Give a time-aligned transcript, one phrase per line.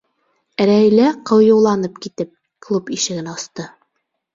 [0.69, 2.35] Рәйлә, ҡыйыуланып китеп,
[2.67, 3.73] клуб ишеген асты.